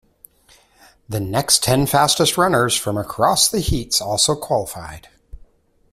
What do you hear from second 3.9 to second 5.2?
also qualified.